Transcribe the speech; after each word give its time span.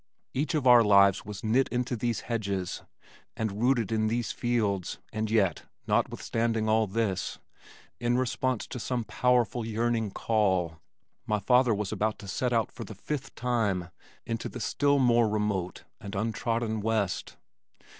Each 0.33 0.55
of 0.55 0.65
our 0.65 0.83
lives 0.83 1.25
was 1.25 1.43
knit 1.43 1.67
into 1.67 1.95
these 1.95 2.21
hedges 2.21 2.81
and 3.37 3.61
rooted 3.61 3.91
in 3.91 4.07
these 4.07 4.31
fields 4.31 4.97
and 5.13 5.29
yet, 5.29 5.65
notwithstanding 5.85 6.67
all 6.67 6.87
this, 6.87 7.37
in 7.99 8.17
response 8.17 8.65
to 8.69 8.79
some 8.79 9.03
powerful 9.03 9.63
yearning 9.63 10.09
call, 10.09 10.79
my 11.27 11.37
father 11.37 11.75
was 11.75 11.91
about 11.91 12.17
to 12.17 12.27
set 12.27 12.51
out 12.51 12.71
for 12.71 12.83
the 12.83 12.95
fifth 12.95 13.35
time 13.35 13.89
into 14.25 14.49
the 14.49 14.59
still 14.59 14.97
more 14.97 15.29
remote 15.29 15.83
and 15.99 16.15
untrodden 16.15 16.81
west. 16.81 17.37